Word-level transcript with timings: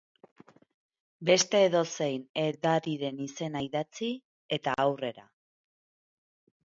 Beste 1.29 1.59
edozein 1.65 2.25
edariren 2.45 3.21
izena 3.29 3.63
idatzi, 3.69 4.11
eta 4.59 4.75
aurrera. 4.89 5.31